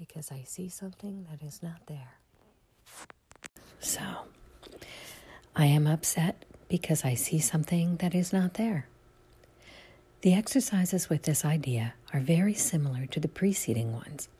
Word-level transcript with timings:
because 0.00 0.32
I 0.32 0.44
see 0.44 0.70
something 0.70 1.26
that 1.30 1.46
is 1.46 1.62
not 1.62 1.86
there. 1.86 2.14
So, 3.80 4.00
I 5.54 5.66
am 5.66 5.86
upset 5.86 6.46
because 6.70 7.04
I 7.04 7.12
see 7.12 7.38
something 7.38 7.96
that 7.96 8.14
is 8.14 8.32
not 8.32 8.54
there. 8.54 8.86
The 10.22 10.32
exercises 10.32 11.10
with 11.10 11.24
this 11.24 11.44
idea 11.44 11.92
are 12.14 12.20
very 12.20 12.54
similar 12.54 13.04
to 13.06 13.20
the 13.20 13.28
preceding 13.28 13.92
ones. 13.92 14.30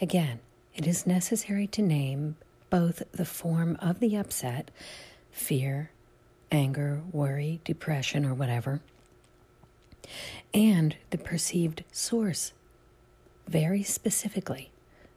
Again, 0.00 0.40
it 0.74 0.86
is 0.86 1.06
necessary 1.06 1.66
to 1.68 1.82
name 1.82 2.36
both 2.70 3.02
the 3.12 3.26
form 3.26 3.76
of 3.80 4.00
the 4.00 4.16
upset, 4.16 4.70
fear, 5.30 5.90
anger, 6.50 7.02
worry, 7.12 7.60
depression, 7.64 8.24
or 8.24 8.32
whatever, 8.32 8.80
and 10.54 10.96
the 11.10 11.18
perceived 11.18 11.84
source 11.92 12.52
very 13.46 13.82
specifically 13.82 14.70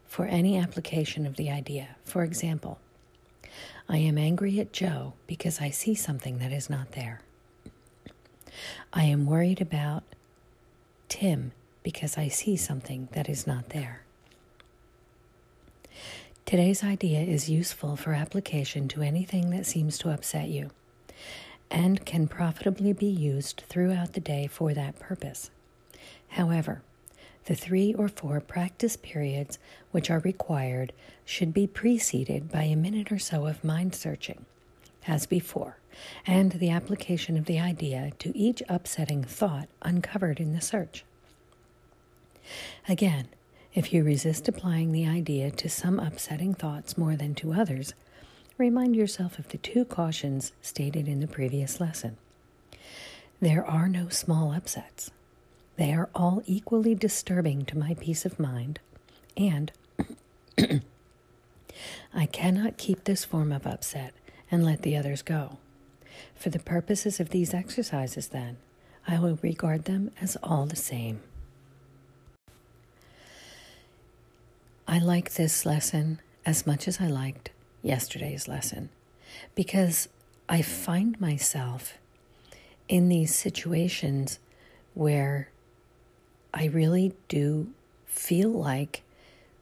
for 0.09 0.25
any 0.25 0.57
application 0.57 1.25
of 1.25 1.37
the 1.37 1.49
idea. 1.49 1.95
For 2.03 2.23
example, 2.23 2.79
I 3.87 3.97
am 3.97 4.17
angry 4.17 4.59
at 4.59 4.73
Joe 4.73 5.13
because 5.27 5.61
I 5.61 5.69
see 5.69 5.93
something 5.95 6.39
that 6.39 6.51
is 6.51 6.69
not 6.69 6.91
there. 6.93 7.21
I 8.91 9.03
am 9.03 9.27
worried 9.27 9.61
about 9.61 10.03
Tim 11.07 11.51
because 11.83 12.17
I 12.17 12.27
see 12.27 12.57
something 12.57 13.07
that 13.11 13.29
is 13.29 13.47
not 13.47 13.69
there. 13.69 14.01
Today's 16.45 16.83
idea 16.83 17.21
is 17.21 17.47
useful 17.47 17.95
for 17.95 18.13
application 18.13 18.87
to 18.89 19.03
anything 19.03 19.51
that 19.51 19.67
seems 19.67 19.99
to 19.99 20.09
upset 20.09 20.49
you 20.49 20.71
and 21.69 22.03
can 22.03 22.27
profitably 22.27 22.93
be 22.93 23.05
used 23.05 23.61
throughout 23.69 24.13
the 24.13 24.19
day 24.19 24.47
for 24.47 24.73
that 24.73 24.97
purpose. 24.97 25.51
However, 26.29 26.81
the 27.49 27.55
three 27.55 27.95
or 27.95 28.07
four 28.07 28.39
practice 28.39 28.95
periods 28.95 29.57
which 29.89 30.11
are 30.11 30.19
required 30.19 30.93
should 31.25 31.51
be 31.51 31.65
preceded 31.65 32.51
by 32.51 32.61
a 32.61 32.75
minute 32.75 33.11
or 33.11 33.17
so 33.17 33.47
of 33.47 33.63
mind 33.63 33.95
searching, 33.95 34.45
as 35.07 35.25
before, 35.25 35.79
and 36.27 36.51
the 36.51 36.69
application 36.69 37.35
of 37.37 37.45
the 37.45 37.59
idea 37.59 38.11
to 38.19 38.37
each 38.37 38.61
upsetting 38.69 39.23
thought 39.23 39.67
uncovered 39.81 40.39
in 40.39 40.53
the 40.53 40.61
search. 40.61 41.03
Again, 42.87 43.27
if 43.73 43.91
you 43.91 44.03
resist 44.03 44.47
applying 44.47 44.91
the 44.91 45.07
idea 45.07 45.49
to 45.49 45.69
some 45.69 45.99
upsetting 45.99 46.53
thoughts 46.53 46.99
more 46.99 47.15
than 47.15 47.33
to 47.33 47.53
others, 47.53 47.95
remind 48.59 48.95
yourself 48.95 49.39
of 49.39 49.49
the 49.49 49.57
two 49.57 49.85
cautions 49.85 50.51
stated 50.61 51.07
in 51.07 51.19
the 51.19 51.27
previous 51.27 51.81
lesson. 51.81 52.15
There 53.41 53.65
are 53.65 53.89
no 53.89 54.09
small 54.09 54.53
upsets. 54.53 55.09
They 55.79 55.93
are 55.93 56.09
all 56.13 56.43
equally 56.45 56.93
disturbing 56.93 57.63
to 57.67 57.77
my 57.77 57.93
peace 57.93 58.25
of 58.25 58.37
mind, 58.37 58.81
and 59.37 59.71
I 62.13 62.25
cannot 62.25 62.77
keep 62.77 63.05
this 63.05 63.23
form 63.23 63.53
of 63.53 63.65
upset 63.65 64.13
and 64.51 64.65
let 64.65 64.81
the 64.81 64.97
others 64.97 65.21
go. 65.21 65.57
For 66.35 66.49
the 66.49 66.59
purposes 66.59 67.21
of 67.21 67.29
these 67.29 67.53
exercises, 67.53 68.27
then, 68.27 68.57
I 69.07 69.19
will 69.19 69.39
regard 69.41 69.85
them 69.85 70.11
as 70.19 70.35
all 70.43 70.65
the 70.65 70.75
same. 70.75 71.21
I 74.85 74.99
like 74.99 75.35
this 75.35 75.65
lesson 75.65 76.19
as 76.45 76.67
much 76.67 76.89
as 76.89 76.99
I 76.99 77.07
liked 77.07 77.51
yesterday's 77.81 78.49
lesson 78.49 78.89
because 79.55 80.09
I 80.49 80.61
find 80.61 81.21
myself 81.21 81.97
in 82.89 83.07
these 83.07 83.33
situations 83.33 84.39
where 84.93 85.47
I 86.53 86.65
really 86.65 87.13
do 87.27 87.69
feel 88.05 88.49
like 88.49 89.03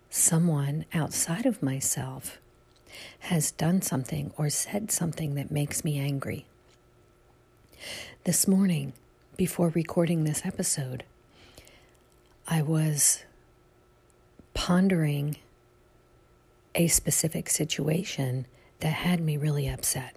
someone 0.10 0.86
outside 0.94 1.46
of 1.46 1.62
myself 1.62 2.40
has 3.20 3.52
done 3.52 3.82
something 3.82 4.32
or 4.38 4.50
said 4.50 4.92
something 4.92 5.36
that 5.36 5.52
makes 5.52 5.84
me 5.84 6.00
angry. 6.00 6.46
This 8.24 8.48
morning, 8.48 8.94
before 9.36 9.70
recording 9.70 10.24
this 10.24 10.46
episode, 10.46 11.04
I 12.48 12.62
was 12.62 13.24
pondering 14.54 15.38
a 16.74 16.88
specific 16.88 17.50
situation 17.50 18.46
that 18.80 18.94
had 18.94 19.20
me 19.20 19.36
really 19.38 19.68
upset. 19.68 20.16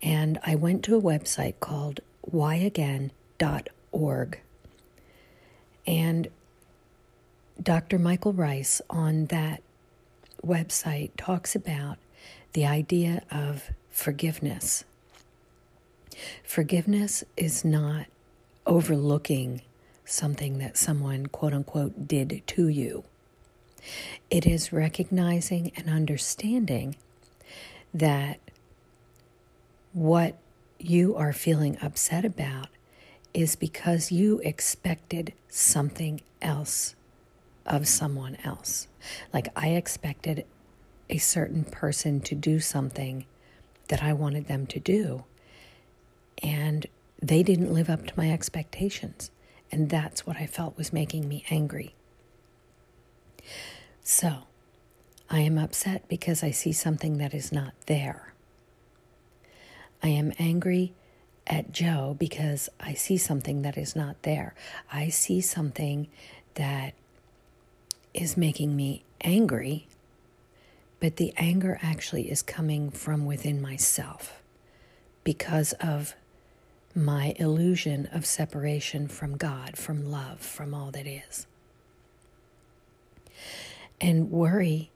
And 0.00 0.38
I 0.44 0.54
went 0.54 0.84
to 0.84 0.96
a 0.96 1.02
website 1.02 1.54
called 1.60 2.00
whyagain.org. 2.30 3.10
And 5.88 6.28
Dr. 7.60 7.98
Michael 7.98 8.34
Rice 8.34 8.82
on 8.90 9.24
that 9.26 9.62
website 10.44 11.12
talks 11.16 11.56
about 11.56 11.96
the 12.52 12.66
idea 12.66 13.22
of 13.30 13.70
forgiveness. 13.90 14.84
Forgiveness 16.44 17.24
is 17.38 17.64
not 17.64 18.04
overlooking 18.66 19.62
something 20.04 20.58
that 20.58 20.76
someone, 20.76 21.26
quote 21.26 21.54
unquote, 21.54 22.06
did 22.06 22.42
to 22.48 22.68
you. 22.68 23.04
It 24.30 24.46
is 24.46 24.74
recognizing 24.74 25.72
and 25.74 25.88
understanding 25.88 26.96
that 27.94 28.40
what 29.94 30.36
you 30.78 31.16
are 31.16 31.32
feeling 31.32 31.78
upset 31.80 32.26
about 32.26 32.68
is 33.34 33.56
because 33.56 34.10
you 34.10 34.40
expected 34.44 35.32
something 35.48 36.20
else 36.40 36.94
of 37.66 37.86
someone 37.86 38.36
else. 38.44 38.88
Like 39.32 39.48
I 39.54 39.68
expected 39.68 40.44
a 41.10 41.18
certain 41.18 41.64
person 41.64 42.20
to 42.20 42.34
do 42.34 42.60
something 42.60 43.26
that 43.88 44.02
I 44.02 44.12
wanted 44.12 44.48
them 44.48 44.66
to 44.66 44.80
do, 44.80 45.24
and 46.42 46.86
they 47.20 47.42
didn't 47.42 47.72
live 47.72 47.88
up 47.88 48.06
to 48.06 48.12
my 48.16 48.30
expectations. 48.30 49.30
And 49.70 49.90
that's 49.90 50.26
what 50.26 50.36
I 50.38 50.46
felt 50.46 50.76
was 50.78 50.92
making 50.92 51.28
me 51.28 51.44
angry. 51.50 51.94
So, 54.02 54.44
I 55.28 55.40
am 55.40 55.58
upset 55.58 56.08
because 56.08 56.42
I 56.42 56.50
see 56.50 56.72
something 56.72 57.18
that 57.18 57.34
is 57.34 57.52
not 57.52 57.74
there. 57.86 58.32
I 60.02 60.08
am 60.08 60.32
angry 60.38 60.94
at 61.48 61.72
Joe 61.72 62.14
because 62.18 62.68
I 62.78 62.94
see 62.94 63.16
something 63.16 63.62
that 63.62 63.76
is 63.76 63.96
not 63.96 64.22
there. 64.22 64.54
I 64.92 65.08
see 65.08 65.40
something 65.40 66.08
that 66.54 66.94
is 68.14 68.36
making 68.36 68.76
me 68.76 69.04
angry 69.22 69.88
but 71.00 71.16
the 71.16 71.32
anger 71.36 71.78
actually 71.82 72.30
is 72.30 72.42
coming 72.42 72.90
from 72.90 73.24
within 73.24 73.60
myself 73.60 74.42
because 75.24 75.72
of 75.74 76.14
my 76.94 77.34
illusion 77.36 78.08
of 78.12 78.26
separation 78.26 79.06
from 79.06 79.36
God, 79.36 79.76
from 79.76 80.10
love, 80.10 80.40
from 80.40 80.74
all 80.74 80.90
that 80.90 81.06
is. 81.06 81.46
And 84.00 84.30
worry 84.30 84.90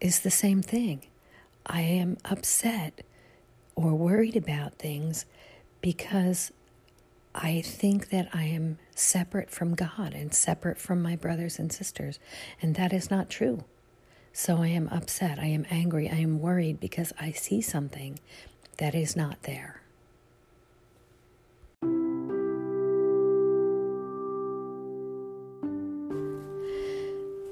is 0.00 0.20
the 0.20 0.30
same 0.30 0.62
thing. 0.62 1.02
I 1.66 1.80
am 1.80 2.16
upset 2.24 3.02
or 3.74 3.94
worried 3.94 4.36
about 4.36 4.74
things 4.74 5.24
because 5.80 6.52
I 7.34 7.60
think 7.60 8.10
that 8.10 8.28
I 8.32 8.44
am 8.44 8.78
separate 8.94 9.50
from 9.50 9.74
God 9.74 10.14
and 10.14 10.34
separate 10.34 10.78
from 10.78 11.02
my 11.02 11.16
brothers 11.16 11.58
and 11.58 11.72
sisters, 11.72 12.18
and 12.60 12.74
that 12.74 12.92
is 12.92 13.10
not 13.10 13.30
true. 13.30 13.64
So 14.32 14.62
I 14.62 14.68
am 14.68 14.88
upset, 14.88 15.38
I 15.38 15.46
am 15.46 15.66
angry, 15.70 16.08
I 16.08 16.16
am 16.16 16.40
worried 16.40 16.80
because 16.80 17.12
I 17.20 17.32
see 17.32 17.60
something 17.60 18.18
that 18.78 18.94
is 18.94 19.16
not 19.16 19.42
there. 19.42 19.82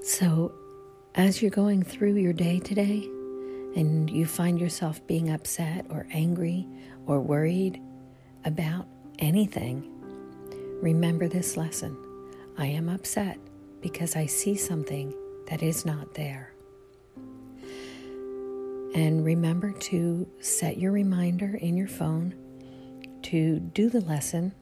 So, 0.03 0.53
as 1.15 1.43
you're 1.43 1.51
going 1.51 1.83
through 1.83 2.15
your 2.15 2.33
day 2.33 2.61
today 2.61 3.09
and 3.77 4.09
you 4.09 4.25
find 4.25 4.59
yourself 4.59 5.07
being 5.07 5.31
upset 5.31 5.85
or 5.91 6.07
angry 6.11 6.67
or 7.07 7.21
worried 7.21 7.81
about 8.45 8.87
anything, 9.19 9.91
remember 10.83 11.29
this 11.29 11.57
lesson. 11.57 11.97
I 12.57 12.67
am 12.67 12.89
upset 12.89 13.39
because 13.81 14.17
I 14.17 14.27
see 14.27 14.57
something 14.57 15.15
that 15.47 15.63
is 15.63 15.85
not 15.85 16.15
there. 16.15 16.53
And 18.95 19.25
remember 19.25 19.73
to 19.73 20.29
set 20.41 20.79
your 20.79 20.93
reminder 20.93 21.57
in 21.61 21.77
your 21.77 21.89
phone 21.89 22.35
to 23.23 23.61
do 23.61 23.91
the 23.91 24.01
lesson 24.01 24.53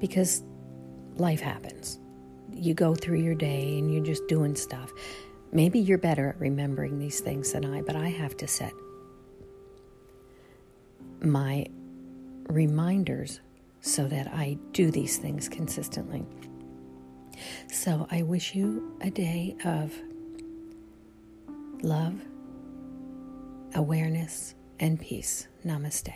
because 0.00 0.42
life 1.16 1.40
happens. 1.40 1.98
You 2.52 2.74
go 2.74 2.94
through 2.94 3.20
your 3.20 3.34
day 3.34 3.78
and 3.78 3.92
you're 3.92 4.04
just 4.04 4.26
doing 4.26 4.56
stuff. 4.56 4.92
Maybe 5.52 5.78
you're 5.78 5.98
better 5.98 6.30
at 6.30 6.40
remembering 6.40 6.98
these 6.98 7.20
things 7.20 7.52
than 7.52 7.64
I, 7.64 7.82
but 7.82 7.96
I 7.96 8.08
have 8.08 8.36
to 8.38 8.48
set 8.48 8.72
my 11.20 11.66
reminders 12.48 13.40
so 13.80 14.08
that 14.08 14.28
I 14.28 14.58
do 14.72 14.90
these 14.90 15.18
things 15.18 15.48
consistently. 15.48 16.24
So 17.70 18.06
I 18.10 18.22
wish 18.22 18.54
you 18.54 18.96
a 19.00 19.10
day 19.10 19.56
of 19.64 19.94
love, 21.82 22.20
awareness, 23.74 24.54
and 24.80 24.98
peace. 24.98 25.46
Namaste. 25.64 26.14